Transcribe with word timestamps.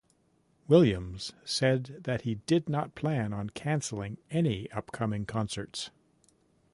Williams 0.67 1.31
said 1.45 1.99
that 2.05 2.21
he 2.21 2.33
did 2.47 2.67
not 2.67 2.95
plan 2.95 3.33
on 3.33 3.51
canceling 3.51 4.17
any 4.31 4.67
upcoming 4.71 5.27
concerts. 5.27 5.91